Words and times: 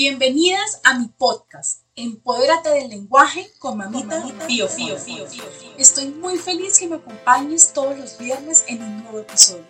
Bienvenidas 0.00 0.80
a 0.84 0.96
mi 0.96 1.08
podcast, 1.08 1.82
Empodérate 1.96 2.68
del 2.68 2.88
lenguaje 2.88 3.50
con 3.58 3.78
Mamita 3.78 4.22
Fío 4.46 4.68
Fío 4.68 4.96
Estoy 5.76 6.10
muy 6.10 6.38
feliz 6.38 6.78
que 6.78 6.86
me 6.86 6.94
acompañes 6.94 7.72
todos 7.72 7.98
los 7.98 8.16
viernes 8.16 8.62
en 8.68 8.80
un 8.80 9.02
nuevo 9.02 9.18
episodio, 9.18 9.66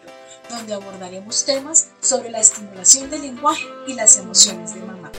donde 0.50 0.74
abordaremos 0.74 1.46
temas 1.46 1.88
sobre 2.02 2.28
la 2.28 2.40
estimulación 2.40 3.08
del 3.08 3.22
lenguaje 3.22 3.64
y 3.86 3.94
las 3.94 4.18
emociones 4.18 4.74
de 4.74 4.80
mamá. 4.80 5.10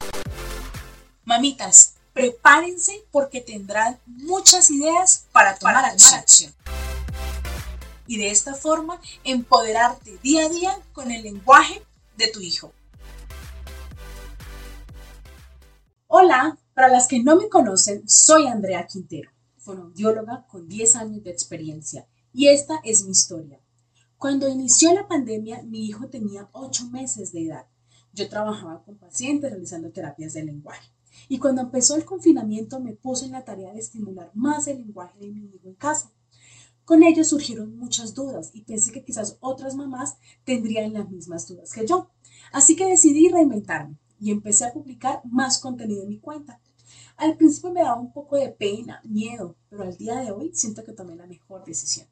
Mamitas, 1.25 1.95
prepárense 2.13 3.03
porque 3.09 3.41
tendrán 3.41 3.99
muchas 4.05 4.69
ideas 4.69 5.25
para 5.31 5.57
tomar, 5.57 5.85
acción. 5.85 6.53
Y 8.05 8.19
de 8.19 8.29
esta 8.29 8.53
forma, 8.53 9.01
empoderarte 9.23 10.19
día 10.21 10.45
a 10.45 10.49
día 10.49 10.79
con 10.93 11.09
el 11.09 11.23
lenguaje 11.23 11.81
de 12.15 12.27
tu 12.27 12.41
hijo. 12.41 12.71
Hola, 16.21 16.59
para 16.73 16.89
las 16.89 17.07
que 17.07 17.23
no 17.23 17.37
me 17.37 17.47
conocen, 17.47 18.03
soy 18.05 18.47
Andrea 18.47 18.85
Quintero, 18.87 19.31
fonoaudióloga 19.55 20.45
con 20.47 20.67
10 20.67 20.97
años 20.97 21.23
de 21.23 21.31
experiencia 21.31 22.09
y 22.33 22.47
esta 22.47 22.81
es 22.83 23.05
mi 23.05 23.11
historia. 23.11 23.61
Cuando 24.17 24.49
inició 24.49 24.93
la 24.93 25.07
pandemia, 25.07 25.61
mi 25.63 25.85
hijo 25.85 26.09
tenía 26.09 26.49
8 26.51 26.89
meses 26.89 27.31
de 27.31 27.45
edad. 27.45 27.67
Yo 28.11 28.27
trabajaba 28.27 28.83
con 28.83 28.97
pacientes 28.97 29.49
realizando 29.49 29.91
terapias 29.91 30.33
de 30.33 30.43
lenguaje. 30.43 30.91
Y 31.29 31.39
cuando 31.39 31.61
empezó 31.61 31.95
el 31.95 32.03
confinamiento 32.03 32.81
me 32.81 32.95
puse 32.95 33.23
en 33.23 33.31
la 33.31 33.45
tarea 33.45 33.71
de 33.71 33.79
estimular 33.79 34.29
más 34.33 34.67
el 34.67 34.79
lenguaje 34.79 35.17
de 35.19 35.29
mi 35.29 35.45
hijo 35.45 35.69
en 35.69 35.75
casa. 35.75 36.11
Con 36.83 37.03
ello 37.03 37.23
surgieron 37.23 37.77
muchas 37.77 38.13
dudas 38.13 38.51
y 38.53 38.63
pensé 38.63 38.91
que 38.91 39.05
quizás 39.05 39.37
otras 39.39 39.73
mamás 39.73 40.17
tendrían 40.43 40.91
las 40.91 41.09
mismas 41.09 41.47
dudas 41.47 41.71
que 41.71 41.87
yo. 41.87 42.09
Así 42.51 42.75
que 42.75 42.87
decidí 42.87 43.29
reinventarme 43.29 43.95
y 44.19 44.31
empecé 44.31 44.65
a 44.65 44.73
publicar 44.73 45.21
más 45.25 45.59
contenido 45.59 46.03
en 46.03 46.09
mi 46.09 46.19
cuenta. 46.19 46.59
Al 47.17 47.37
principio 47.37 47.71
me 47.71 47.81
daba 47.81 47.99
un 47.99 48.11
poco 48.13 48.37
de 48.37 48.49
pena, 48.49 49.01
miedo, 49.03 49.55
pero 49.69 49.83
al 49.83 49.97
día 49.97 50.15
de 50.15 50.31
hoy 50.31 50.51
siento 50.53 50.83
que 50.83 50.93
tomé 50.93 51.15
la 51.15 51.27
mejor 51.27 51.63
decisión. 51.65 52.07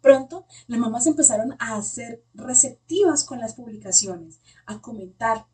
Pronto 0.00 0.46
las 0.66 0.78
mamás 0.78 1.06
empezaron 1.06 1.54
a 1.58 1.80
ser 1.82 2.24
receptivas 2.34 3.24
con 3.24 3.40
las 3.40 3.54
publicaciones, 3.54 4.40
a 4.66 4.80
comentar 4.80 5.46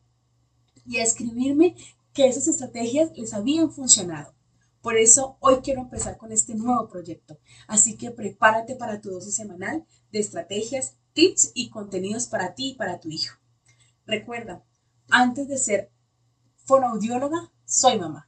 y 0.85 0.97
a 0.97 1.03
escribirme 1.03 1.75
que 2.13 2.27
esas 2.27 2.47
estrategias 2.47 3.11
les 3.17 3.33
habían 3.33 3.71
funcionado. 3.71 4.33
Por 4.81 4.97
eso 4.97 5.35
hoy 5.39 5.57
quiero 5.63 5.81
empezar 5.81 6.17
con 6.17 6.31
este 6.31 6.53
nuevo 6.53 6.87
proyecto. 6.87 7.39
Así 7.67 7.97
que 7.97 8.11
prepárate 8.11 8.75
para 8.75 9.01
tu 9.01 9.09
dosis 9.09 9.35
semanal 9.35 9.85
de 10.11 10.19
estrategias, 10.19 10.95
tips 11.13 11.51
y 11.55 11.69
contenidos 11.69 12.27
para 12.27 12.53
ti 12.53 12.69
y 12.69 12.75
para 12.75 12.99
tu 12.99 13.09
hijo. 13.09 13.37
Recuerda, 14.05 14.63
antes 15.09 15.47
de 15.47 15.57
ser 15.57 15.91
fonoaudióloga, 16.65 17.51
soy 17.65 17.99
mamá. 17.99 18.27